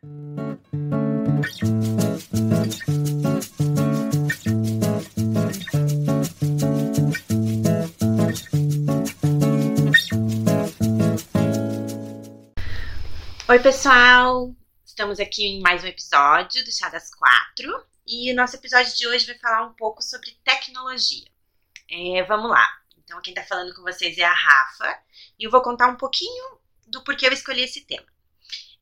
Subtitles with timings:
[0.00, 0.08] Oi,
[13.60, 14.54] pessoal!
[14.86, 19.08] Estamos aqui em mais um episódio do Chá das Quatro e o nosso episódio de
[19.08, 21.26] hoje vai falar um pouco sobre tecnologia.
[21.90, 22.68] É, vamos lá.
[22.98, 24.96] Então, quem está falando com vocês é a Rafa
[25.36, 28.06] e eu vou contar um pouquinho do porquê eu escolhi esse tema.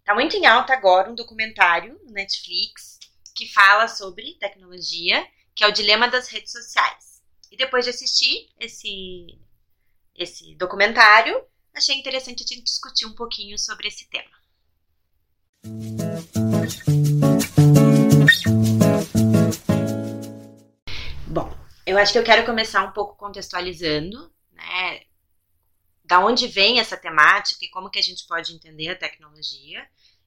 [0.06, 2.96] Está muito em alta agora um documentário no Netflix
[3.34, 7.20] que fala sobre tecnologia, que é o Dilema das Redes Sociais.
[7.50, 9.36] E depois de assistir esse,
[10.14, 14.30] esse documentário, achei interessante a gente discutir um pouquinho sobre esse tema.
[21.26, 21.52] Bom,
[21.84, 25.00] eu acho que eu quero começar um pouco contextualizando, né,
[26.06, 29.86] da onde vem essa temática e como que a gente pode entender a tecnologia.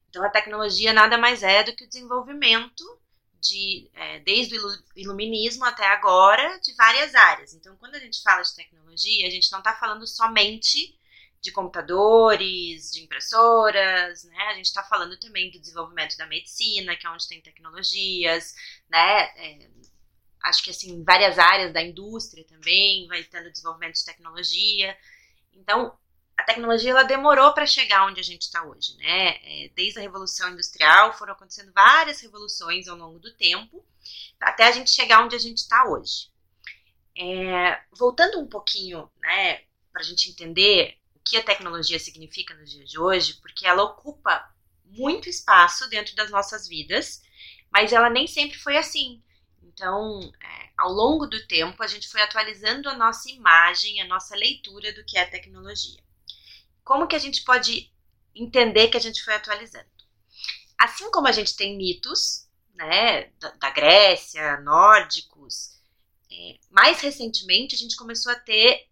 [0.09, 2.83] Então, a tecnologia nada mais é do que o desenvolvimento
[3.39, 7.53] de, é, desde o iluminismo até agora, de várias áreas.
[7.53, 10.97] Então, quando a gente fala de tecnologia, a gente não está falando somente
[11.41, 14.43] de computadores, de impressoras, né?
[14.49, 18.53] A gente está falando também do desenvolvimento da medicina, que é onde tem tecnologias,
[18.89, 19.21] né?
[19.37, 19.69] É,
[20.43, 24.97] acho que assim, várias áreas da indústria também vai tendo desenvolvimento de tecnologia.
[25.53, 25.97] Então,
[26.37, 29.37] a tecnologia ela demorou para chegar onde a gente está hoje, né?
[29.43, 33.85] É, desde a revolução industrial foram acontecendo várias revoluções ao longo do tempo,
[34.39, 36.31] até a gente chegar onde a gente está hoje.
[37.17, 42.89] É, voltando um pouquinho, né, para a gente entender que a tecnologia significa nos dias
[42.89, 44.49] de hoje, porque ela ocupa
[44.85, 47.21] muito espaço dentro das nossas vidas,
[47.71, 49.21] mas ela nem sempre foi assim.
[49.79, 54.35] Então, é, ao longo do tempo, a gente foi atualizando a nossa imagem, a nossa
[54.35, 56.03] leitura do que é tecnologia.
[56.83, 57.89] Como que a gente pode
[58.35, 59.87] entender que a gente foi atualizando?
[60.77, 65.79] Assim como a gente tem mitos, né, da, da Grécia, nórdicos,
[66.29, 68.85] é, mais recentemente a gente começou a ter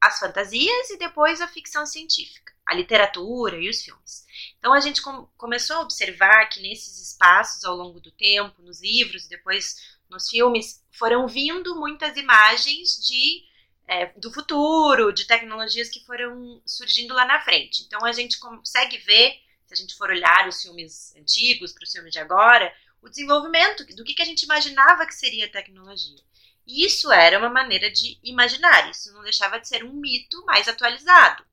[0.00, 4.26] as fantasias e depois a ficção científica, a literatura e os filmes.
[4.58, 8.82] Então a gente com, começou a observar que nesses espaços ao longo do tempo, nos
[8.82, 13.44] livros depois nos filmes, foram vindo muitas imagens de
[13.86, 17.82] é, do futuro, de tecnologias que foram surgindo lá na frente.
[17.82, 19.34] Então a gente consegue ver,
[19.66, 23.84] se a gente for olhar os filmes antigos para os filmes de agora, o desenvolvimento
[23.94, 26.18] do que, que a gente imaginava que seria tecnologia.
[26.66, 30.66] E isso era uma maneira de imaginar, isso não deixava de ser um mito mais
[30.66, 31.44] atualizado.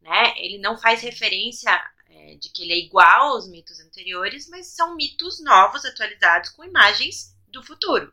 [0.00, 0.34] Né?
[0.38, 1.70] Ele não faz referência
[2.08, 6.64] é, de que ele é igual aos mitos anteriores, mas são mitos novos, atualizados, com
[6.64, 8.12] imagens do futuro.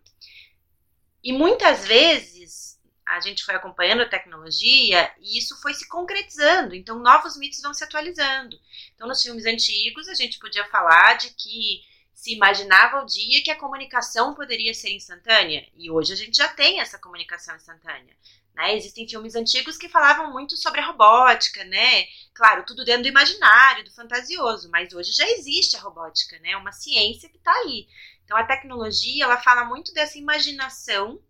[1.24, 6.98] E muitas vezes a gente foi acompanhando a tecnologia e isso foi se concretizando, então
[7.00, 8.58] novos mitos vão se atualizando.
[8.96, 11.82] Então, nos filmes antigos, a gente podia falar de que
[12.14, 15.68] se imaginava o dia que a comunicação poderia ser instantânea.
[15.76, 18.16] E hoje a gente já tem essa comunicação instantânea.
[18.54, 18.76] Né?
[18.76, 22.06] Existem filmes antigos que falavam muito sobre a robótica, né?
[22.34, 26.56] Claro, tudo dentro do imaginário, do fantasioso, mas hoje já existe a robótica, né?
[26.58, 27.88] Uma ciência que está aí.
[28.32, 31.22] Então a tecnologia ela fala muito dessa imaginação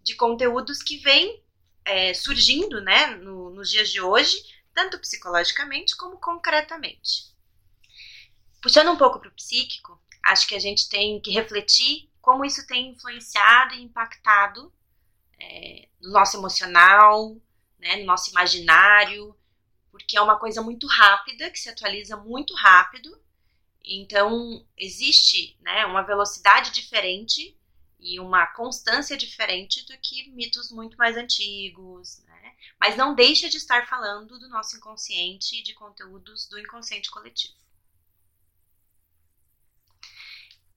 [0.00, 1.42] de conteúdos que vem
[1.84, 3.06] é, surgindo, né?
[3.06, 4.36] No, nos dias de hoje,
[4.72, 7.34] tanto psicologicamente como concretamente.
[8.62, 12.64] Puxando um pouco para o psíquico, acho que a gente tem que refletir como isso
[12.68, 14.72] tem influenciado e impactado
[15.40, 17.36] é, no nosso emocional,
[17.80, 19.36] né, no nosso imaginário,
[19.90, 23.20] porque é uma coisa muito rápida, que se atualiza muito rápido.
[23.84, 27.54] Então, existe né, uma velocidade diferente
[28.00, 32.54] e uma constância diferente do que mitos muito mais antigos, né?
[32.80, 37.54] mas não deixa de estar falando do nosso inconsciente e de conteúdos do inconsciente coletivo.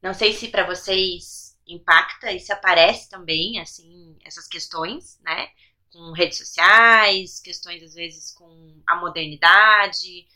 [0.01, 5.51] Não sei se para vocês impacta e se aparece também, assim, essas questões, né?
[5.91, 10.27] Com redes sociais, questões às vezes com a modernidade,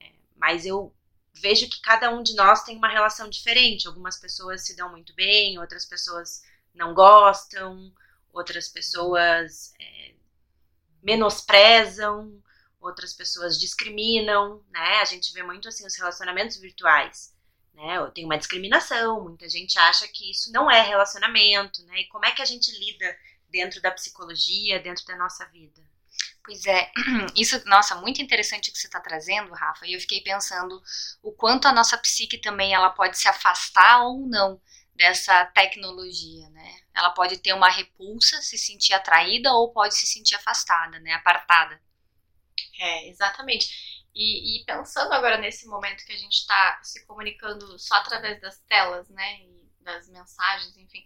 [0.00, 0.94] é, mas eu
[1.40, 3.86] vejo que cada um de nós tem uma relação diferente.
[3.86, 6.42] Algumas pessoas se dão muito bem, outras pessoas
[6.74, 7.92] não gostam,
[8.32, 10.14] outras pessoas é,
[11.02, 12.42] menosprezam,
[12.80, 15.00] outras pessoas discriminam, né?
[15.00, 17.36] A gente vê muito assim os relacionamentos virtuais
[17.78, 18.10] né?
[18.12, 22.00] Tem uma discriminação, muita gente acha que isso não é relacionamento, né?
[22.00, 23.16] E como é que a gente lida
[23.48, 25.80] dentro da psicologia, dentro da nossa vida?
[26.48, 26.90] Pois é,
[27.36, 29.86] isso, nossa, muito interessante o que você está trazendo, Rafa.
[29.86, 30.82] E eu fiquei pensando
[31.22, 34.58] o quanto a nossa psique também ela pode se afastar ou não
[34.94, 36.80] dessa tecnologia, né?
[36.94, 41.12] Ela pode ter uma repulsa, se sentir atraída ou pode se sentir afastada, né?
[41.12, 41.78] Apartada.
[42.80, 44.06] É, exatamente.
[44.14, 48.58] E, e, pensando agora nesse momento que a gente está se comunicando só através das
[48.60, 51.04] telas, né, e das mensagens, enfim,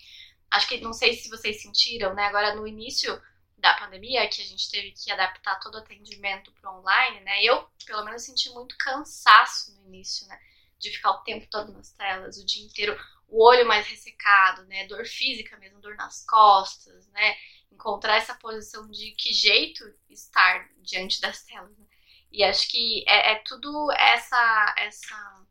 [0.52, 3.20] acho que não sei se vocês sentiram, né, agora no início
[3.62, 7.66] da pandemia, que a gente teve que adaptar todo o atendimento para online, né, eu
[7.86, 10.38] pelo menos senti muito cansaço no início, né,
[10.78, 12.98] de ficar o tempo todo nas telas, o dia inteiro,
[13.28, 17.36] o olho mais ressecado, né, dor física mesmo, dor nas costas, né,
[17.70, 21.86] encontrar essa posição de que jeito estar diante das telas, né?
[22.30, 25.46] E acho que é, é tudo essa, essa,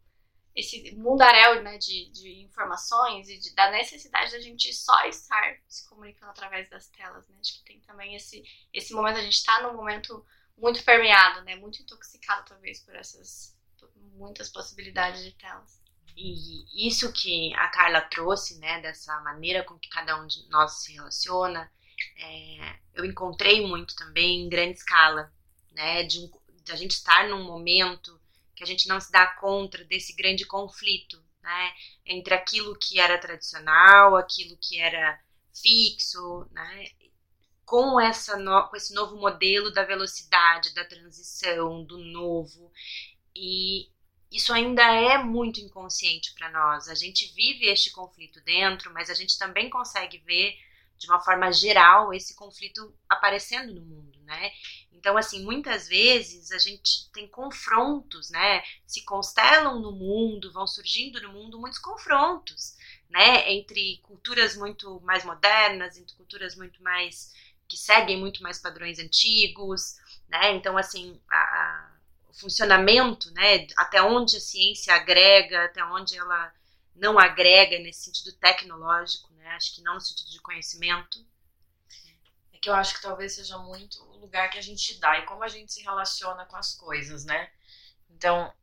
[0.56, 5.88] esse mundaréu né, de, de informações e de, da necessidade da gente só estar se
[5.88, 7.28] comunicando através das telas.
[7.30, 7.38] Né?
[7.40, 8.44] Acho que tem também esse,
[8.74, 10.26] esse momento, a gente está num momento
[10.58, 11.56] muito permeado, né?
[11.56, 13.56] muito intoxicado talvez por essas
[14.14, 15.82] muitas possibilidades de telas.
[16.16, 20.84] E isso que a Carla trouxe, né, dessa maneira com que cada um de nós
[20.84, 21.72] se relaciona,
[22.18, 25.34] é, eu encontrei muito também em grande escala,
[25.72, 26.32] né, de um,
[26.64, 28.21] de a gente estar num momento
[28.56, 31.74] que a gente não se dá conta desse grande conflito, né,
[32.06, 35.20] entre aquilo que era tradicional, aquilo que era
[35.54, 36.90] fixo, né,
[37.66, 42.72] com essa no, com esse novo modelo da velocidade, da transição, do novo
[43.36, 43.90] e
[44.32, 46.88] isso ainda é muito inconsciente para nós.
[46.88, 50.58] A gente vive este conflito dentro, mas a gente também consegue ver
[51.02, 54.52] de uma forma geral esse conflito aparecendo no mundo, né?
[54.92, 58.62] Então, assim, muitas vezes a gente tem confrontos, né?
[58.86, 62.78] Se constelam no mundo, vão surgindo no mundo muitos confrontos,
[63.10, 63.52] né?
[63.52, 67.34] Entre culturas muito mais modernas, entre culturas muito mais
[67.68, 69.96] que seguem muito mais padrões antigos,
[70.30, 70.52] né?
[70.52, 71.92] Então, assim, a, a,
[72.30, 73.66] o funcionamento, né?
[73.76, 76.54] Até onde a ciência agrega, até onde ela
[76.96, 79.50] não agrega nesse sentido tecnológico, né?
[79.52, 81.26] Acho que não no sentido de conhecimento
[82.62, 85.44] que eu acho que talvez seja muito o lugar que a gente dá e como
[85.44, 87.52] a gente se relaciona com as coisas, né?
[88.12, 88.54] Então,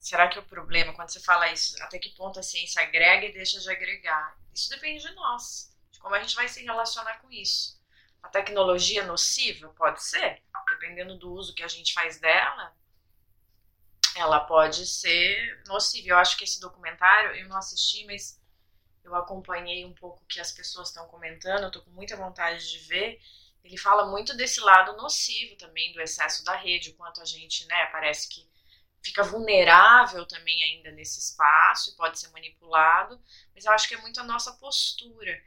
[0.00, 3.32] será que o problema, quando você fala isso, até que ponto a ciência agrega e
[3.32, 4.38] deixa de agregar?
[4.54, 7.78] Isso depende de nós, de como a gente vai se relacionar com isso.
[8.22, 12.74] A tecnologia nociva pode ser, dependendo do uso que a gente faz dela,
[14.16, 16.08] ela pode ser nociva.
[16.08, 18.40] Eu acho que esse documentário eu não assisti, mas
[19.04, 22.70] eu acompanhei um pouco o que as pessoas estão comentando, eu tô com muita vontade
[22.70, 23.20] de ver.
[23.62, 27.66] Ele fala muito desse lado nocivo também do excesso da rede, o quanto a gente,
[27.66, 28.48] né, parece que
[29.02, 33.22] fica vulnerável também ainda nesse espaço e pode ser manipulado,
[33.54, 35.42] mas eu acho que é muito a nossa postura.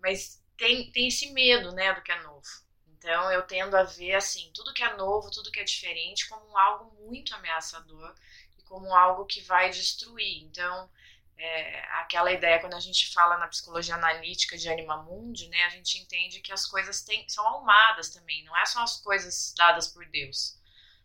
[0.00, 2.46] Mas tem, tem esse medo, né, do que é novo.
[2.88, 6.58] Então eu tendo a ver assim, tudo que é novo, tudo que é diferente como
[6.58, 8.14] algo muito ameaçador
[8.58, 10.42] e como algo que vai destruir.
[10.42, 10.90] Então,
[11.38, 15.70] é, aquela ideia, quando a gente fala na psicologia analítica de Anima Mundi, né, a
[15.70, 19.88] gente entende que as coisas têm, são almadas também, não é só as coisas dadas
[19.88, 20.58] por Deus.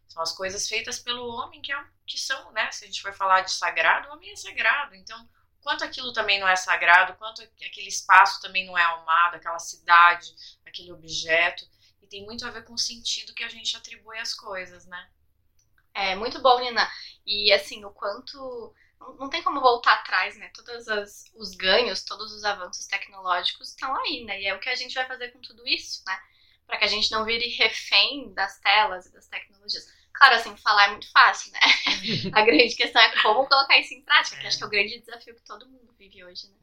[0.07, 3.13] São as coisas feitas pelo homem, que, é, que são, né, se a gente for
[3.13, 4.95] falar de sagrado, o homem é sagrado.
[4.95, 5.29] Então,
[5.61, 10.33] quanto aquilo também não é sagrado, quanto aquele espaço também não é almado, aquela cidade,
[10.65, 11.65] aquele objeto.
[12.01, 15.09] E tem muito a ver com o sentido que a gente atribui às coisas, né?
[15.93, 16.89] É, muito bom, Nina.
[17.25, 18.73] E, assim, o quanto
[19.17, 20.49] não tem como voltar atrás, né?
[20.53, 24.41] Todos as, os ganhos, todos os avanços tecnológicos estão aí, né?
[24.41, 26.19] E é o que a gente vai fazer com tudo isso, né?
[26.65, 29.87] Para que a gente não vire refém das telas e das tecnologias.
[30.13, 31.59] Claro, assim, falar é muito fácil, né?
[32.33, 34.99] a grande questão é como colocar isso em prática, que acho que é o grande
[34.99, 36.55] desafio que todo mundo vive hoje, né?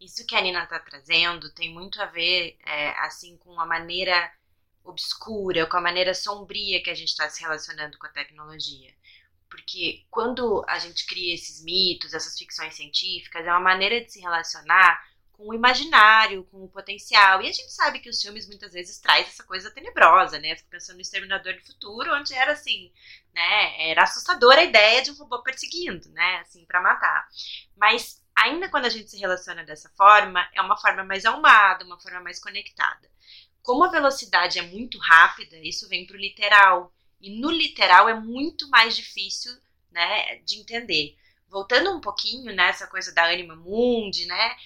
[0.00, 4.32] Isso que a Nina está trazendo tem muito a ver, é, assim, com a maneira
[4.84, 8.94] obscura, com a maneira sombria que a gente está se relacionando com a tecnologia.
[9.48, 14.20] Porque quando a gente cria esses mitos, essas ficções científicas, é uma maneira de se
[14.20, 15.00] relacionar
[15.36, 17.42] com o imaginário, com o potencial.
[17.42, 20.52] E a gente sabe que os filmes muitas vezes traz essa coisa tenebrosa, né?
[20.52, 22.90] Eu fico pensando no Exterminador do Futuro, onde era assim,
[23.34, 23.90] né?
[23.90, 26.38] Era assustadora a ideia de um robô perseguindo, né?
[26.40, 27.28] Assim, para matar.
[27.76, 32.00] Mas ainda quando a gente se relaciona dessa forma, é uma forma mais almada, uma
[32.00, 33.10] forma mais conectada.
[33.62, 36.94] Como a velocidade é muito rápida, isso vem para o literal.
[37.20, 39.52] E no literal é muito mais difícil,
[39.90, 41.16] né, de entender.
[41.48, 44.56] Voltando um pouquinho nessa coisa da anima mundi, né,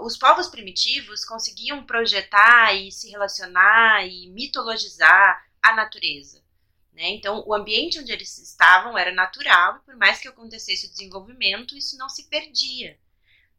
[0.00, 6.42] os povos primitivos conseguiam projetar e se relacionar e mitologizar a natureza.
[6.92, 7.10] Né?
[7.10, 11.76] Então, o ambiente onde eles estavam era natural, e por mais que acontecesse o desenvolvimento,
[11.76, 12.98] isso não se perdia.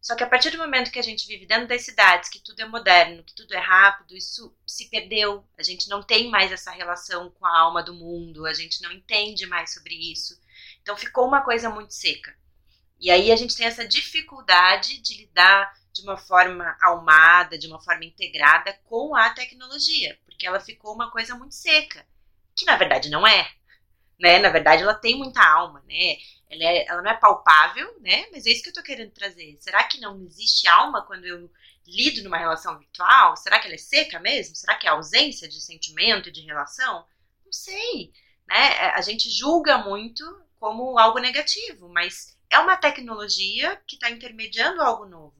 [0.07, 2.61] Só que a partir do momento que a gente vive dentro das cidades, que tudo
[2.61, 5.45] é moderno, que tudo é rápido, isso se perdeu.
[5.57, 8.89] A gente não tem mais essa relação com a alma do mundo, a gente não
[8.89, 10.41] entende mais sobre isso.
[10.81, 12.33] Então ficou uma coisa muito seca.
[12.97, 17.81] E aí a gente tem essa dificuldade de lidar de uma forma almada, de uma
[17.81, 22.07] forma integrada com a tecnologia, porque ela ficou uma coisa muito seca,
[22.55, 23.51] que na verdade não é.
[24.17, 24.39] né?
[24.39, 26.17] Na verdade, ela tem muita alma, né?
[26.49, 28.27] Ela, é, ela não é palpável, né?
[28.31, 29.57] Mas é isso que eu tô querendo trazer.
[29.59, 31.51] Será que não existe alma quando eu
[31.85, 33.35] lido numa relação virtual?
[33.35, 34.55] Será que ela é seca mesmo?
[34.55, 37.05] Será que é ausência de sentimento e de relação?
[37.45, 38.11] Não sei,
[38.47, 38.55] né?
[38.55, 40.23] É, a gente julga muito
[40.59, 45.35] como algo negativo, mas é uma tecnologia que está intermediando algo novo.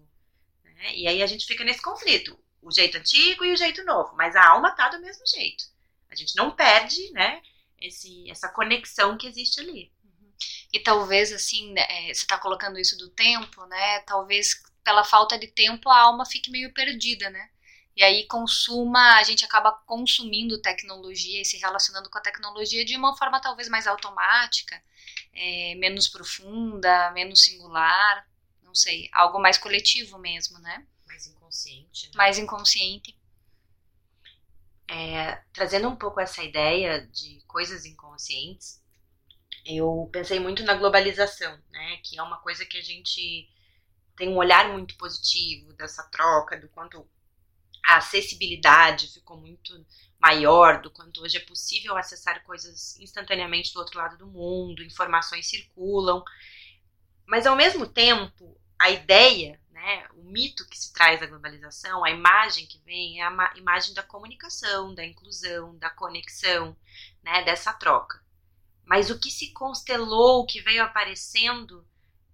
[0.64, 0.96] Né?
[0.96, 4.36] E aí a gente fica nesse conflito, o jeito antigo e o jeito novo, mas
[4.36, 5.64] a alma tá do mesmo jeito.
[6.10, 7.42] A gente não perde, né,
[7.80, 9.92] esse, essa conexão que existe ali.
[10.72, 14.00] E talvez, assim, né, é, você está colocando isso do tempo, né?
[14.01, 17.50] Talvez pela falta de tempo a alma fique meio perdida, né?
[17.96, 22.96] E aí consuma, a gente acaba consumindo tecnologia e se relacionando com a tecnologia de
[22.96, 24.79] uma forma talvez mais automática,
[25.34, 28.27] é, menos profunda, menos singular,
[28.62, 30.86] não sei, algo mais coletivo mesmo, né?
[31.08, 32.06] Mais inconsciente.
[32.06, 32.12] Né?
[32.15, 33.17] Mais inconsciente.
[34.88, 38.79] É, trazendo um pouco essa ideia de coisas inconscientes,
[39.67, 41.97] eu pensei muito na globalização, né?
[42.03, 43.50] Que é uma coisa que a gente
[44.15, 47.07] tem um olhar muito positivo dessa troca, do quanto
[47.86, 49.86] a acessibilidade ficou muito
[50.19, 55.47] maior, do quanto hoje é possível acessar coisas instantaneamente do outro lado do mundo, informações
[55.47, 56.24] circulam.
[57.25, 62.09] Mas ao mesmo tempo, a ideia, né, o mito que se traz da globalização, a
[62.09, 66.75] imagem que vem é a imagem da comunicação, da inclusão, da conexão,
[67.21, 68.25] né, dessa troca.
[68.88, 71.86] Mas o que se constelou, o que veio aparecendo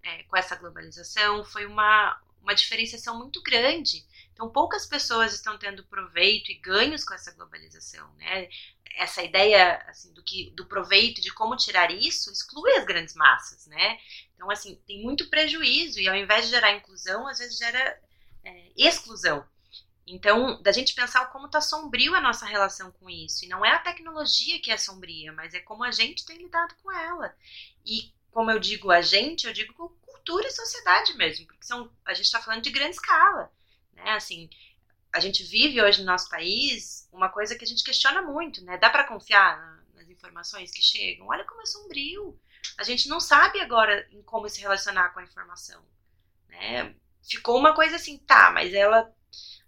[0.01, 5.83] é, com essa globalização foi uma, uma diferenciação muito grande então, poucas pessoas estão tendo
[5.85, 8.49] proveito e ganhos com essa globalização, né?
[8.95, 13.67] Essa ideia assim, do que do proveito, de como tirar isso, exclui as grandes massas,
[13.67, 13.99] né?
[14.35, 17.99] Então, assim, tem muito prejuízo e ao invés de gerar inclusão, às vezes gera
[18.43, 19.45] é, exclusão.
[20.05, 23.45] Então, da gente pensar como está sombrio a nossa relação com isso.
[23.45, 26.75] E não é a tecnologia que é sombria, mas é como a gente tem lidado
[26.83, 27.33] com ela.
[27.85, 32.13] E como eu digo a gente, eu digo cultura e sociedade mesmo, porque são, a
[32.13, 33.51] gente está falando de grande escala.
[33.93, 34.11] Né?
[34.11, 34.49] Assim,
[35.13, 38.77] a gente vive hoje no nosso país uma coisa que a gente questiona muito, né?
[38.77, 41.27] Dá para confiar na, nas informações que chegam?
[41.27, 42.39] Olha como é sombrio.
[42.77, 45.81] A gente não sabe agora em como se relacionar com a informação,
[46.49, 46.95] né?
[47.21, 49.13] Ficou uma coisa assim, tá, mas ela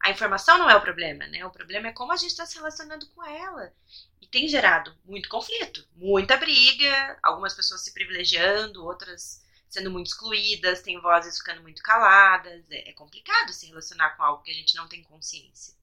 [0.06, 1.44] a informação não é o problema, né?
[1.48, 3.74] O problema é como a gente está se relacionando com ela.
[4.22, 10.84] E tem gerado muito conflito, muita briga, algumas pessoas se privilegiando, outras sendo muito excluídas,
[10.84, 12.70] tem vozes ficando muito caladas.
[12.70, 15.74] É, é complicado se relacionar com algo que a gente não tem consciência.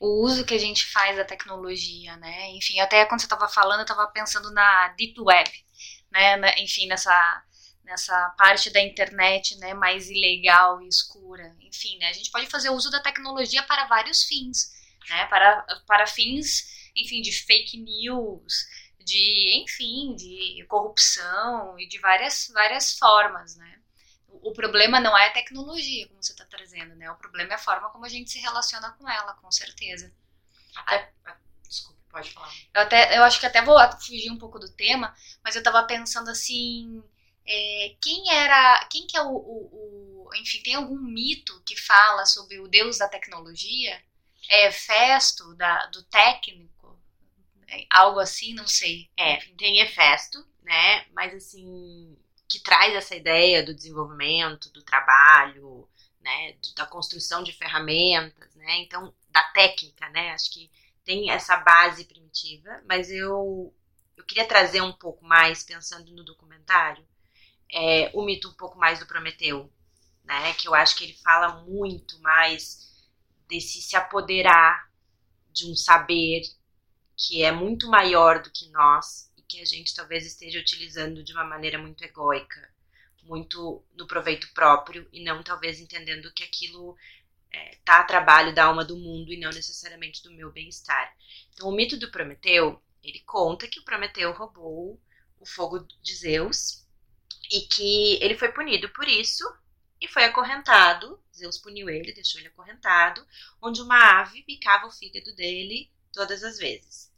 [0.00, 2.50] O uso que a gente faz da tecnologia, né?
[2.50, 5.50] Enfim, até quando você estava falando, eu estava pensando na Deep Web,
[6.10, 6.58] né?
[6.58, 7.44] Enfim, nessa
[7.84, 11.54] nessa parte da internet, né, mais ilegal e escura.
[11.60, 14.72] Enfim, né, a gente pode fazer uso da tecnologia para vários fins,
[15.08, 18.66] né, para, para fins, enfim, de fake news,
[19.04, 23.78] de, enfim, de corrupção e de várias, várias formas, né?
[24.42, 27.10] O problema não é a tecnologia, como você está trazendo, né?
[27.10, 30.12] O problema é a forma como a gente se relaciona com ela, com certeza.
[30.74, 31.12] Até,
[31.68, 32.52] desculpa, pode falar.
[32.74, 35.82] Eu, até, eu acho que até vou fugir um pouco do tema, mas eu estava
[35.84, 37.02] pensando assim,
[37.46, 42.26] é, quem era, quem que é o, o, o, enfim, tem algum mito que fala
[42.26, 44.00] sobre o deus da tecnologia?
[44.48, 46.74] É Festo, da, do técnico?
[47.90, 49.10] algo assim, não sei.
[49.16, 51.06] É, tem Hefesto, né?
[51.12, 52.16] Mas assim,
[52.48, 55.88] que traz essa ideia do desenvolvimento, do trabalho,
[56.20, 56.56] né?
[56.76, 58.78] Da construção de ferramentas, né?
[58.78, 60.30] Então, da técnica, né?
[60.30, 60.70] Acho que
[61.04, 63.74] tem essa base primitiva, mas eu,
[64.16, 67.06] eu queria trazer um pouco mais, pensando no documentário,
[67.74, 69.68] é, o mito um pouco mais do Prometeu,
[70.22, 70.54] né?
[70.54, 73.04] Que eu acho que ele fala muito mais
[73.48, 74.88] desse se apoderar
[75.52, 76.42] de um saber
[77.16, 81.32] que é muito maior do que nós e que a gente talvez esteja utilizando de
[81.32, 82.72] uma maneira muito egóica,
[83.24, 86.96] muito no proveito próprio e não talvez entendendo que aquilo
[87.50, 91.12] está é, a trabalho da alma do mundo e não necessariamente do meu bem-estar.
[91.52, 95.00] Então, o mito do Prometeu, ele conta que o Prometeu roubou
[95.40, 96.83] o fogo de Zeus
[97.50, 99.44] e que ele foi punido por isso
[100.00, 101.20] e foi acorrentado.
[101.34, 103.26] Zeus puniu ele, deixou ele acorrentado,
[103.60, 107.12] onde uma ave picava o fígado dele todas as vezes.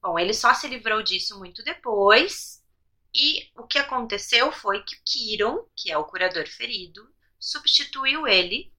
[0.00, 2.64] Bom, ele só se livrou disso muito depois,
[3.12, 8.72] e o que aconteceu foi que o Kiron, que é o curador ferido, substituiu ele,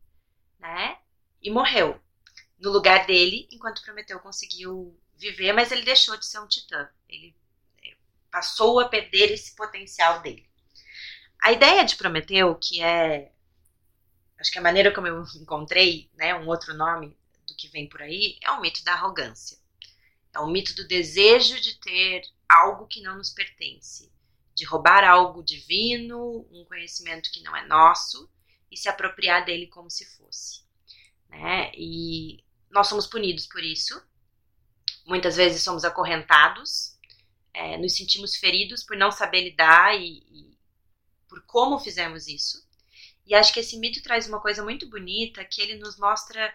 [0.59, 0.97] né,
[1.41, 2.01] e morreu
[2.57, 6.89] no lugar dele, enquanto Prometeu conseguiu viver, mas ele deixou de ser um titã.
[7.07, 7.35] Ele
[7.83, 7.95] é,
[8.31, 10.48] passou a perder esse potencial dele.
[11.41, 13.31] A ideia de Prometeu, que é
[14.39, 18.01] acho que a maneira como eu encontrei, né, um outro nome do que vem por
[18.01, 19.57] aí, é o mito da arrogância.
[20.33, 24.11] É o mito do desejo de ter algo que não nos pertence,
[24.55, 28.31] de roubar algo divino, um conhecimento que não é nosso
[28.71, 30.63] e se apropriar dele como se fosse.
[31.27, 31.71] Né?
[31.75, 34.01] E nós somos punidos por isso.
[35.05, 36.97] Muitas vezes somos acorrentados,
[37.53, 40.48] é, nos sentimos feridos por não saber lidar e, e
[41.29, 42.67] por como fizemos isso.
[43.25, 46.53] E acho que esse mito traz uma coisa muito bonita, que ele nos mostra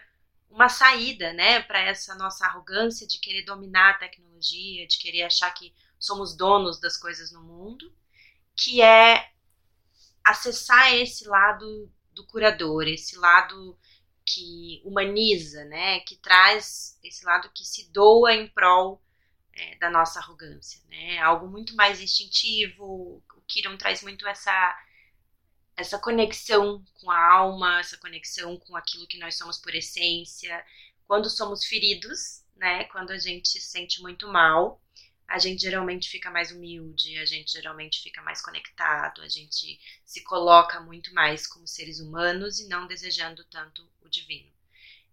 [0.49, 5.49] uma saída, né, para essa nossa arrogância de querer dominar a tecnologia, de querer achar
[5.51, 7.93] que somos donos das coisas no mundo,
[8.55, 9.31] que é
[10.23, 13.77] acessar esse lado do curador, esse lado
[14.25, 19.01] que humaniza, né, que traz esse lado que se doa em prol
[19.53, 23.23] é, da nossa arrogância, né, algo muito mais instintivo.
[23.47, 24.81] Kiron traz muito essa
[25.77, 30.63] essa conexão com a alma, essa conexão com aquilo que nós somos por essência.
[31.05, 32.85] Quando somos feridos, né?
[32.85, 34.81] Quando a gente se sente muito mal,
[35.27, 40.23] a gente geralmente fica mais humilde, a gente geralmente fica mais conectado, a gente se
[40.23, 44.51] coloca muito mais como seres humanos e não desejando tanto o divino.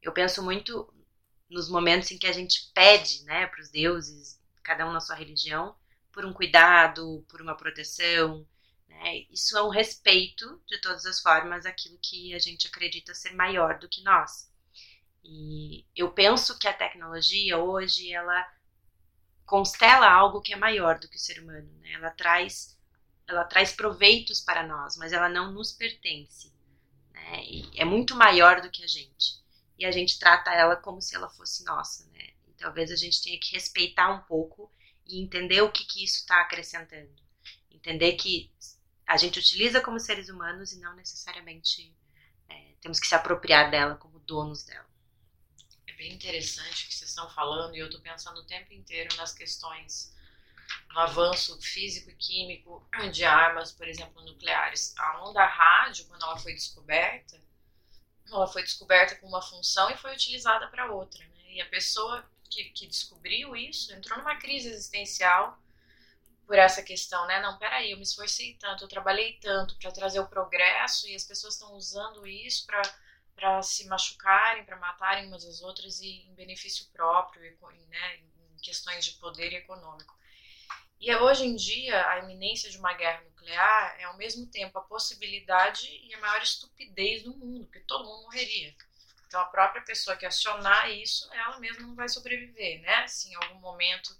[0.01, 0.93] Eu penso muito
[1.49, 5.17] nos momentos em que a gente pede, né, para os deuses, cada um na sua
[5.17, 5.77] religião,
[6.13, 8.47] por um cuidado, por uma proteção,
[8.89, 9.25] né?
[9.31, 13.79] Isso é um respeito, de todas as formas, aquilo que a gente acredita ser maior
[13.79, 14.51] do que nós.
[15.25, 18.47] E eu penso que a tecnologia hoje, ela
[19.47, 21.71] constela algo que é maior do que o ser humano.
[21.81, 21.93] Né?
[21.93, 22.79] Ela traz
[23.27, 26.53] ela traz proveitos para nós, mas ela não nos pertence.
[27.13, 27.43] Né?
[27.77, 29.41] é muito maior do que a gente.
[29.79, 32.05] E a gente trata ela como se ela fosse nossa.
[32.11, 32.31] Né?
[32.49, 34.71] E talvez a gente tenha que respeitar um pouco
[35.13, 37.15] e entender o que, que isso está acrescentando.
[37.71, 38.51] Entender que
[39.07, 41.95] a gente utiliza como seres humanos e não necessariamente
[42.49, 44.89] é, temos que se apropriar dela como donos dela.
[45.87, 49.15] É bem interessante o que vocês estão falando e eu estou pensando o tempo inteiro
[49.17, 50.17] nas questões
[50.95, 54.95] no avanço físico e químico de armas, por exemplo, nucleares.
[54.97, 57.39] A onda rádio, quando ela foi descoberta,
[58.27, 61.23] ela foi descoberta com uma função e foi utilizada para outra.
[61.27, 61.53] Né?
[61.55, 65.59] E a pessoa que, que descobriu isso entrou numa crise existencial
[66.47, 67.41] por essa questão, né?
[67.41, 71.25] Não, peraí, eu me esforcei tanto, eu trabalhei tanto para trazer o progresso e as
[71.25, 72.83] pessoas estão usando isso para
[73.35, 77.43] para se machucarem, para matarem umas às outras e em benefício próprio,
[77.89, 80.15] né, em questões de poder econômico.
[81.01, 84.83] E hoje em dia, a iminência de uma guerra nuclear é ao mesmo tempo a
[84.83, 88.77] possibilidade e a maior estupidez do mundo, porque todo mundo morreria.
[89.33, 93.09] Então a própria pessoa que acionar isso, ela mesma não vai sobreviver, né?
[93.09, 94.15] Se em algum momento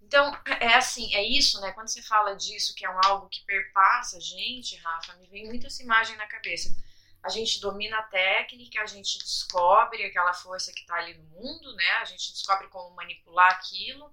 [0.00, 1.70] então, é assim, é isso, né?
[1.72, 5.44] Quando você fala disso, que é um algo que perpassa a gente, Rafa, me vem
[5.44, 6.74] muito essa imagem na cabeça.
[7.22, 11.76] A gente domina a técnica, a gente descobre aquela força que está ali no mundo,
[11.76, 11.90] né?
[12.00, 14.10] A gente descobre como manipular aquilo,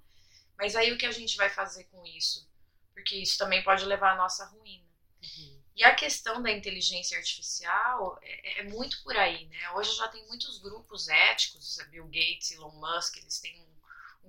[0.57, 2.45] mas aí o que a gente vai fazer com isso?
[2.93, 4.89] Porque isso também pode levar à nossa ruína.
[5.23, 5.54] Uhum.
[5.75, 9.71] E a questão da inteligência artificial é, é, muito por aí, né?
[9.71, 13.75] Hoje já tem muitos grupos éticos, Bill Gates, Elon Musk, eles têm um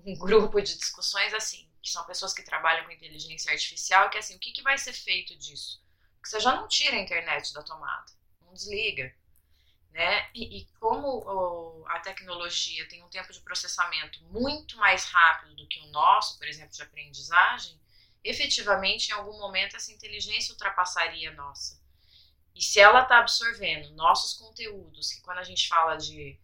[0.04, 4.20] um grupo de discussões assim, que são pessoas que trabalham com inteligência artificial, que é
[4.20, 5.82] assim, o que, que vai ser feito disso?
[6.16, 9.14] Porque você já não tira a internet da tomada, não desliga.
[9.92, 10.28] Né?
[10.34, 15.66] E, e como o, a tecnologia tem um tempo de processamento muito mais rápido do
[15.66, 17.80] que o nosso, por exemplo, de aprendizagem,
[18.28, 21.80] efetivamente, em algum momento, essa inteligência ultrapassaria a nossa.
[22.54, 26.38] E se ela está absorvendo nossos conteúdos, que quando a gente fala de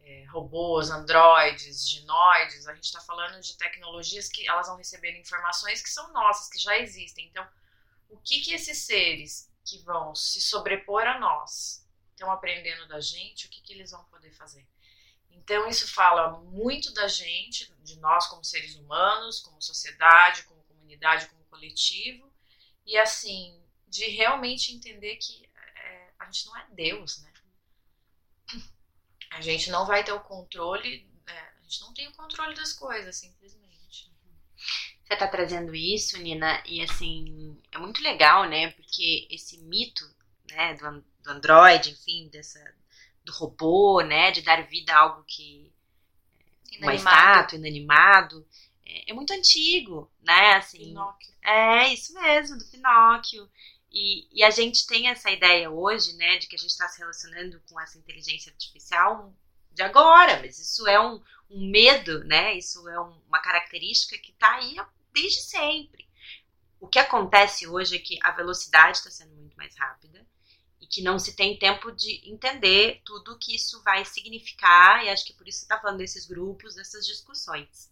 [0.00, 5.82] é, robôs, androides, ginoides, a gente está falando de tecnologias que elas vão receber informações
[5.82, 7.26] que são nossas, que já existem.
[7.28, 7.46] Então,
[8.10, 13.46] o que, que esses seres que vão se sobrepor a nós estão aprendendo da gente,
[13.46, 14.66] o que, que eles vão poder fazer?
[15.30, 20.53] Então, isso fala muito da gente, de nós como seres humanos, como sociedade, como
[20.94, 22.32] comunidade, como coletivo,
[22.86, 25.44] e assim, de realmente entender que
[25.76, 27.32] é, a gente não é Deus, né?
[29.30, 32.72] A gente não vai ter o controle, é, a gente não tem o controle das
[32.72, 34.12] coisas, simplesmente.
[35.02, 38.70] Você está trazendo isso, Nina, e assim, é muito legal, né?
[38.70, 40.04] Porque esse mito,
[40.50, 42.60] né, do, do Android, enfim, dessa,
[43.24, 45.72] do robô, né, de dar vida a algo que.
[46.70, 46.86] Inanimado.
[46.86, 48.46] uma estátua, inanimado,
[48.86, 50.54] é, é, muito antigo, né?
[50.54, 51.34] Assim, Pinóquio.
[51.42, 53.50] É, isso mesmo, do Pinóquio.
[53.90, 56.98] E, e, a gente tem essa ideia hoje, né, de que a gente está se
[56.98, 59.32] relacionando com essa inteligência artificial
[59.70, 62.56] de agora, mas isso é um, um medo, né?
[62.56, 64.76] Isso é um, uma característica que está aí
[65.12, 66.08] desde sempre.
[66.80, 70.26] O que acontece hoje é que a velocidade está sendo muito mais rápida
[70.80, 75.08] e que não se tem tempo de entender tudo o que isso vai significar, e
[75.08, 77.90] acho que por isso você está falando desses grupos, dessas discussões.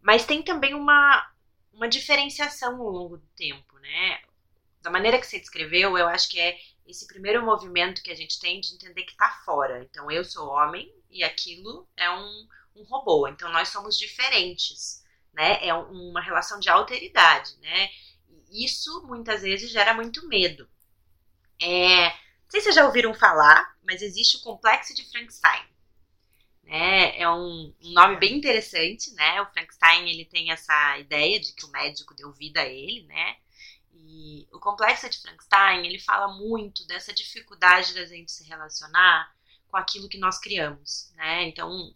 [0.00, 1.28] Mas tem também uma,
[1.72, 4.20] uma diferenciação ao longo do tempo, né?
[4.82, 8.38] Da maneira que você descreveu, eu acho que é esse primeiro movimento que a gente
[8.38, 9.82] tem de entender que está fora.
[9.82, 13.26] Então, eu sou homem e aquilo é um, um robô.
[13.26, 15.66] Então, nós somos diferentes, né?
[15.66, 17.90] É uma relação de alteridade, né?
[18.50, 20.68] E isso, muitas vezes, gera muito medo.
[21.60, 25.64] É, não sei se vocês já ouviram falar, mas existe o complexo de Frankenstein.
[26.66, 27.16] Né?
[27.16, 29.40] É um, um, nome bem interessante, né?
[29.40, 33.36] O Frankenstein ele tem essa ideia de que o médico deu vida a ele, né?
[33.94, 39.32] E o complexo de Frankenstein ele fala muito dessa dificuldade da gente se relacionar
[39.68, 41.44] com aquilo que nós criamos, né?
[41.44, 41.94] Então,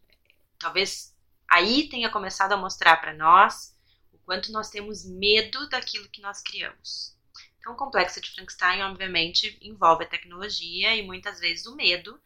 [0.57, 1.17] talvez
[1.49, 3.77] aí tenha começado a mostrar para nós
[4.13, 7.19] o quanto nós temos medo daquilo que nós criamos.
[7.59, 12.21] Então, o complexo de Frankenstein, obviamente, envolve a tecnologia e muitas vezes o medo,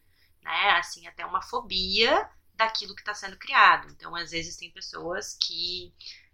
[0.44, 0.70] né?
[0.72, 3.88] Assim, até uma fobia daquilo que está sendo criado.
[3.90, 5.92] Então, às vezes, tem pessoas que,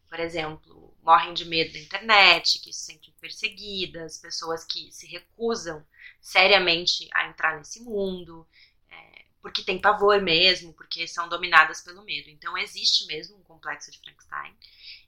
[0.08, 5.86] por exemplo, morrem de medo da internet, que se sentem perseguidas, pessoas que se recusam
[6.20, 8.46] seriamente a entrar nesse mundo,
[8.90, 12.28] é, porque tem pavor mesmo, porque são dominadas pelo medo.
[12.28, 14.54] Então, existe mesmo um complexo de Frankenstein.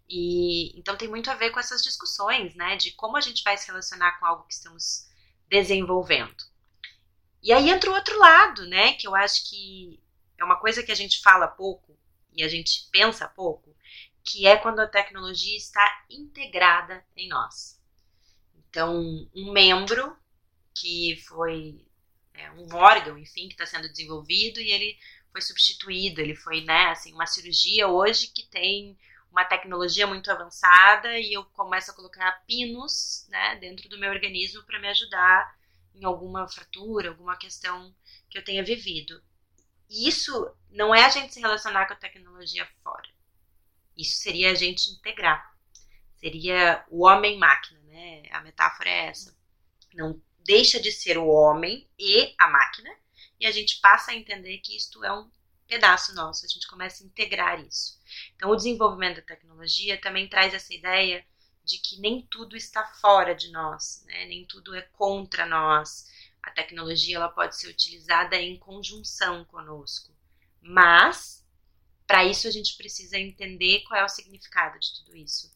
[0.08, 3.56] E então tem muito a ver com essas discussões, né, de como a gente vai
[3.56, 5.06] se relacionar com algo que estamos
[5.48, 6.51] desenvolvendo.
[7.42, 10.00] E aí entra o outro lado, né, que eu acho que
[10.38, 11.98] é uma coisa que a gente fala pouco
[12.32, 13.74] e a gente pensa pouco,
[14.22, 17.80] que é quando a tecnologia está integrada em nós.
[18.54, 20.16] Então, um membro
[20.74, 21.84] que foi
[22.32, 24.98] é, um órgão, enfim, que está sendo desenvolvido e ele
[25.30, 28.96] foi substituído, ele foi, né, assim, uma cirurgia hoje que tem
[29.30, 34.62] uma tecnologia muito avançada e eu começo a colocar pinos né, dentro do meu organismo
[34.64, 35.56] para me ajudar
[35.94, 37.94] em alguma fratura, alguma questão
[38.28, 39.22] que eu tenha vivido.
[39.88, 43.08] E isso não é a gente se relacionar com a tecnologia fora.
[43.96, 45.54] Isso seria a gente integrar.
[46.16, 48.22] Seria o homem-máquina, né?
[48.30, 49.36] A metáfora é essa.
[49.94, 52.90] Não deixa de ser o homem e a máquina,
[53.38, 55.30] e a gente passa a entender que isto é um
[55.66, 58.00] pedaço nosso, a gente começa a integrar isso.
[58.36, 61.24] Então, o desenvolvimento da tecnologia também traz essa ideia
[61.64, 64.26] de que nem tudo está fora de nós, né?
[64.26, 66.10] nem tudo é contra nós.
[66.42, 70.12] A tecnologia ela pode ser utilizada em conjunção conosco,
[70.60, 71.46] mas
[72.06, 75.52] para isso a gente precisa entender qual é o significado de tudo isso.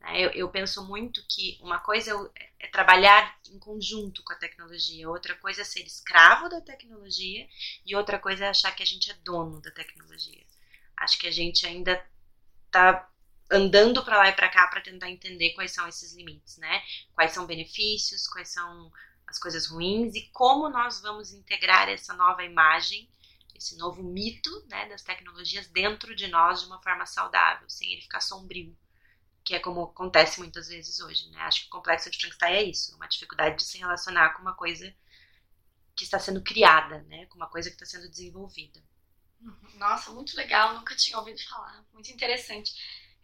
[0.00, 0.24] Né?
[0.24, 5.08] Eu, eu, penso muito que uma coisa é, é trabalhar em conjunto com a tecnologia,
[5.08, 7.46] outra coisa é ser escravo da tecnologia
[7.84, 10.42] e outra coisa é achar que a gente é dono da tecnologia.
[10.96, 12.02] Acho que a gente ainda
[12.66, 13.09] está
[13.50, 16.82] andando para lá e para cá para tentar entender quais são esses limites, né?
[17.14, 18.92] Quais são benefícios, quais são
[19.26, 23.08] as coisas ruins e como nós vamos integrar essa nova imagem,
[23.54, 28.02] esse novo mito, né, das tecnologias dentro de nós de uma forma saudável, sem ele
[28.02, 28.76] ficar sombrio
[29.44, 31.38] que é como acontece muitas vezes hoje, né?
[31.40, 34.54] Acho que o complexo de Frankenstein é isso, uma dificuldade de se relacionar com uma
[34.54, 34.94] coisa
[35.96, 37.26] que está sendo criada, né?
[37.26, 38.82] Com uma coisa que está sendo desenvolvida.
[39.40, 39.70] Uhum.
[39.74, 42.72] Nossa, muito legal, nunca tinha ouvido falar, muito interessante.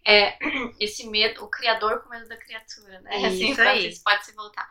[0.06, 0.38] É,
[0.78, 3.26] esse medo, o criador com medo da criatura, né?
[3.26, 3.88] Assim, isso aí.
[3.88, 4.68] Isso pode se voltar.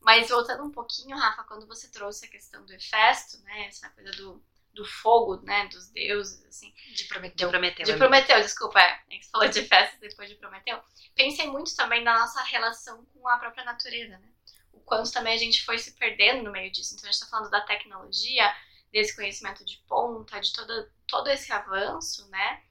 [0.00, 3.66] Mas voltando um pouquinho, Rafa, quando você trouxe a questão do Hefesto, né?
[3.66, 4.40] Essa coisa do
[4.76, 6.72] do fogo, né, dos deuses, assim.
[6.94, 7.48] De Prometeu.
[7.48, 9.00] De Prometeu, de Prometeu desculpa, é.
[9.10, 10.78] é você falou de festa depois de Prometeu.
[11.14, 14.28] Pensei muito também na nossa relação com a própria natureza, né?
[14.72, 16.94] O quanto também a gente foi se perdendo no meio disso.
[16.94, 18.54] Então a gente está falando da tecnologia,
[18.92, 22.62] desse conhecimento de ponta, de todo, todo esse avanço, né?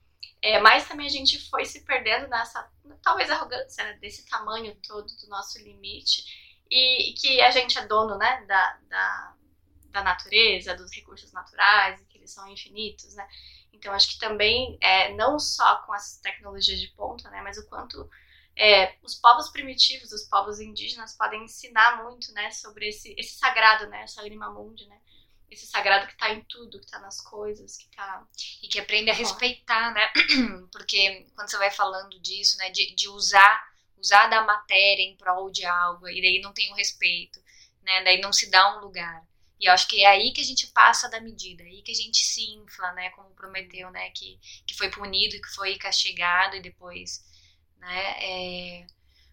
[0.41, 2.69] É, mas também a gente foi se perdendo nessa,
[3.01, 3.93] talvez, arrogância, né?
[3.93, 6.23] desse tamanho todo do nosso limite.
[6.69, 9.35] E, que a gente é dono, né, da, da
[9.95, 13.25] da natureza, dos recursos naturais, que eles são infinitos, né?
[13.71, 17.65] Então, acho que também, é, não só com as tecnologias de ponta, né, mas o
[17.67, 18.09] quanto
[18.57, 23.87] é, os povos primitivos, os povos indígenas podem ensinar muito, né, sobre esse, esse sagrado,
[23.87, 24.99] né, essa anima mundi, né,
[25.49, 28.25] esse sagrado que está em tudo, que está nas coisas, que está
[28.61, 30.11] e que aprende a respeitar, né,
[30.71, 35.49] porque quando você vai falando disso, né, de, de usar usar da matéria em prol
[35.49, 37.39] de algo e daí não tem o respeito,
[37.81, 39.25] né, daí não se dá um lugar.
[39.59, 41.91] E eu acho que é aí que a gente passa da medida, é aí que
[41.91, 46.55] a gente se infla, né, como Prometeu, né, que, que foi punido, que foi castigado
[46.55, 47.25] e depois,
[47.77, 48.87] né, é...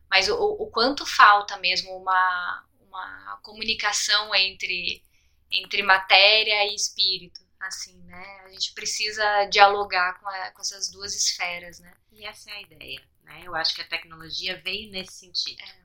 [0.08, 5.04] mas o, o quanto falta mesmo uma, uma comunicação entre,
[5.52, 11.14] entre matéria e espírito, assim, né, a gente precisa dialogar com, a, com essas duas
[11.14, 11.92] esferas, né.
[12.10, 15.60] E essa é a ideia, né, eu acho que a tecnologia veio nesse sentido.
[15.60, 15.82] É.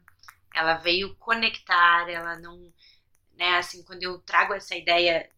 [0.56, 2.74] Ela veio conectar, ela não
[3.38, 3.58] né?
[3.58, 5.30] Assim, quando eu trago essa ideia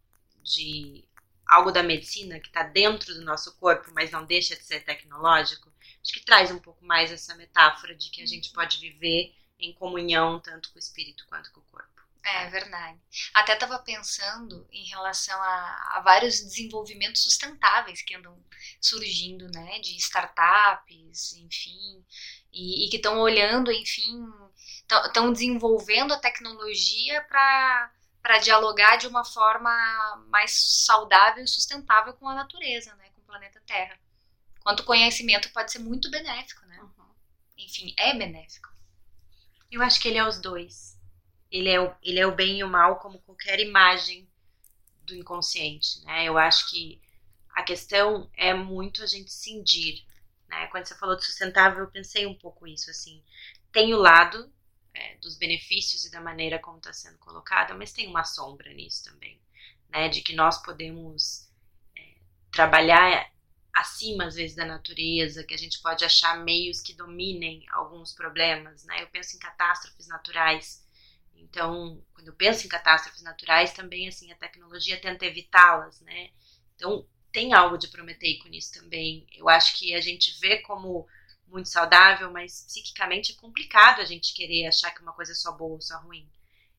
[0.41, 1.05] de
[1.45, 5.71] algo da medicina que está dentro do nosso corpo, mas não deixa de ser tecnológico,
[6.01, 9.73] acho que traz um pouco mais essa metáfora de que a gente pode viver em
[9.73, 11.98] comunhão tanto com o espírito quanto com o corpo.
[12.23, 12.99] É verdade.
[13.33, 18.37] Até estava pensando em relação a, a, vários desenvolvimentos sustentáveis que andam
[18.81, 19.79] surgindo, né?
[19.79, 22.05] De startups, enfim,
[22.51, 24.25] e, e que estão olhando, enfim,
[25.05, 29.71] estão desenvolvendo a tecnologia para para dialogar de uma forma
[30.27, 30.51] mais
[30.85, 33.97] saudável e sustentável com a natureza, né, com o planeta Terra.
[34.61, 36.79] Quanto conhecimento pode ser muito benéfico, né?
[36.81, 37.05] Uhum.
[37.57, 38.69] Enfim, é benéfico.
[39.71, 40.88] Eu acho que ele é os dois.
[41.51, 44.29] Ele é o, ele é o bem e o mal, como qualquer imagem
[45.03, 46.25] do inconsciente, né?
[46.25, 47.01] Eu acho que
[47.51, 50.05] a questão é muito a gente cindir,
[50.47, 50.67] né?
[50.67, 53.23] Quando você falou de sustentável, eu pensei um pouco isso, assim.
[53.71, 54.51] Tem o lado
[54.93, 59.03] é, dos benefícios e da maneira como está sendo colocada, mas tem uma sombra nisso
[59.03, 59.41] também,
[59.89, 60.09] né?
[60.09, 61.49] De que nós podemos
[61.97, 62.15] é,
[62.51, 63.31] trabalhar
[63.73, 68.83] acima às vezes da natureza, que a gente pode achar meios que dominem alguns problemas,
[68.85, 69.03] né?
[69.03, 70.87] Eu penso em catástrofes naturais.
[71.41, 76.29] Então, quando eu penso em catástrofes naturais, também assim a tecnologia tenta evitá-las, né?
[76.75, 79.25] Então, tem algo de prometeico nisso também.
[79.33, 81.07] Eu acho que a gente vê como
[81.47, 85.51] muito saudável, mas psiquicamente é complicado a gente querer achar que uma coisa é só
[85.51, 86.29] boa ou só ruim.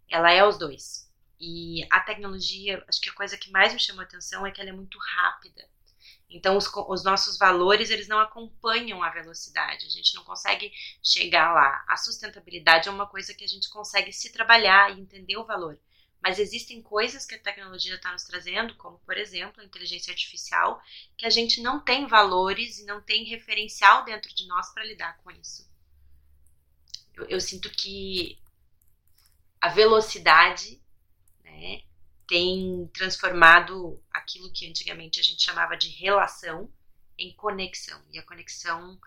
[0.08, 1.08] Ela é os dois.
[1.38, 4.60] E a tecnologia, acho que a coisa que mais me chamou a atenção é que
[4.60, 5.68] ela é muito rápida.
[6.30, 9.86] Então, os, os, nossos valores, eles não acompanham a velocidade.
[9.86, 11.84] A gente não consegue chegar lá.
[11.88, 15.76] A sustentabilidade é uma coisa que a gente consegue se trabalhar e entender o valor.
[16.22, 20.80] Mas existem coisas que a tecnologia está nos trazendo, como, por exemplo, a inteligência artificial,
[21.16, 25.16] que a gente não tem valores e não tem referencial dentro de nós para lidar
[25.24, 25.68] com isso.
[27.14, 28.38] Eu, eu, sinto que
[29.60, 30.80] a velocidade
[31.42, 31.82] né,
[32.30, 36.72] tem transformado aquilo que antigamente a gente chamava de relação
[37.18, 38.00] em conexão.
[38.12, 39.00] E a conexão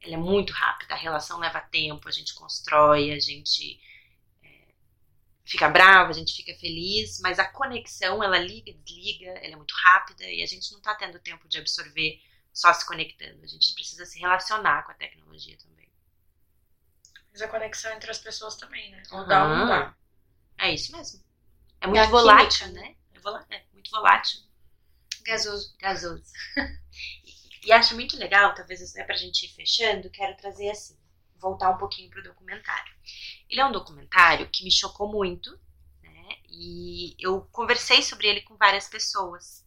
[0.00, 3.80] ela é muito rápida, a relação leva tempo, a gente constrói, a gente
[5.44, 9.74] fica bravo, a gente fica feliz, mas a conexão, ela liga, desliga, ela é muito
[9.74, 12.20] rápida e a gente não está tendo tempo de absorver
[12.52, 13.44] só se conectando.
[13.44, 15.88] A gente precisa se relacionar com a tecnologia também.
[17.30, 19.00] Mas a conexão entre as pessoas também, né?
[19.12, 19.96] Ou dá ou não dá.
[20.58, 21.27] É isso mesmo.
[21.80, 22.96] É muito volátil, química, né?
[23.14, 24.40] É, volátil, é muito volátil.
[25.22, 25.74] Gasoso.
[25.78, 26.32] Gasoso.
[27.24, 30.98] e, e acho muito legal, talvez é pra gente ir fechando, quero trazer assim,
[31.36, 32.92] voltar um pouquinho pro documentário.
[33.48, 35.50] Ele é um documentário que me chocou muito,
[36.02, 36.28] né?
[36.48, 39.66] E eu conversei sobre ele com várias pessoas.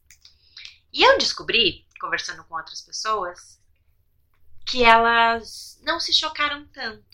[0.93, 3.59] E eu descobri, conversando com outras pessoas,
[4.65, 7.05] que elas não se chocaram tanto.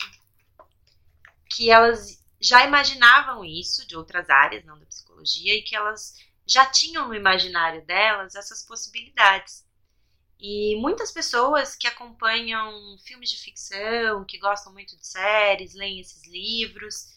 [1.49, 6.65] Que elas já imaginavam isso de outras áreas, não da psicologia, e que elas já
[6.65, 9.65] tinham no imaginário delas essas possibilidades.
[10.39, 16.25] E muitas pessoas que acompanham filmes de ficção, que gostam muito de séries, leem esses
[16.27, 17.07] livros.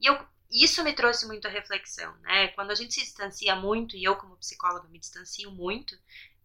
[0.00, 0.18] E eu,
[0.50, 2.48] isso me trouxe muita reflexão, né?
[2.48, 5.94] Quando a gente se distancia muito, e eu como psicóloga me distancio muito,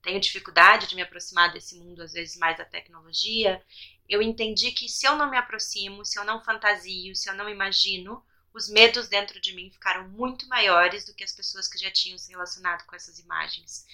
[0.02, 3.64] tenho dificuldade de me aproximar desse mundo, às vezes mais da tecnologia,
[4.10, 7.50] eu entendi que se eu não me aproximo, se eu não fantasio, se eu não
[7.50, 11.92] imagino, os medos dentro de mim ficaram muito maiores do que as pessoas que já
[11.92, 13.86] tinham se relacionado com essas imagens.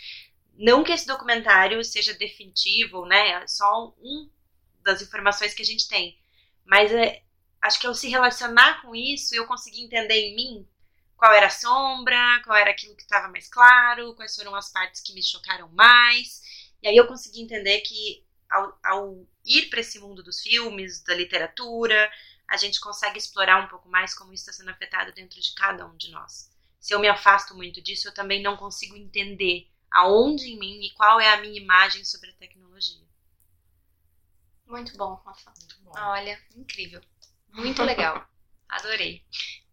[0.56, 3.44] Não que esse documentário seja definitivo, né?
[3.44, 4.30] É só um
[4.82, 6.18] das informações que a gente tem.
[6.64, 7.24] Mas é,
[7.62, 10.68] acho que ao se relacionar com isso, eu consegui entender em mim
[11.18, 15.02] qual era a sombra, qual era aquilo que estava mais claro, quais foram as partes
[15.02, 16.42] que me chocaram mais.
[16.82, 21.14] E aí eu consegui entender que ao, ao ir para esse mundo dos filmes, da
[21.16, 22.12] literatura,
[22.48, 25.86] a gente consegue explorar um pouco mais como isso está sendo afetado dentro de cada
[25.86, 26.52] um de nós.
[26.80, 30.92] Se eu me afasto muito disso, eu também não consigo entender aonde em mim e
[30.92, 33.02] qual é a minha imagem sobre a tecnologia.
[34.66, 35.54] Muito bom, Rafa.
[35.58, 35.92] Muito bom.
[35.96, 37.02] Olha, incrível.
[37.52, 38.28] Muito legal.
[38.68, 39.24] Adorei.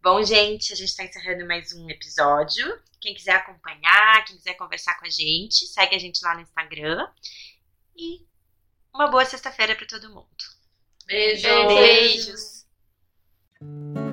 [0.01, 2.81] Bom, gente, a gente está encerrando mais um episódio.
[2.99, 7.11] Quem quiser acompanhar, quem quiser conversar com a gente, segue a gente lá no Instagram.
[7.95, 8.25] E
[8.93, 10.27] uma boa sexta-feira para todo mundo.
[11.05, 11.43] Beijo.
[11.43, 12.65] Beijos.
[13.59, 14.10] Beijos.